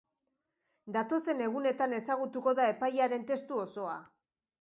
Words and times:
Datozen 0.95 1.43
egunetan 1.47 1.93
ezagutuko 1.97 2.53
da 2.61 2.65
epaiaren 2.71 3.29
testu 3.33 3.61
osoa. 3.65 3.99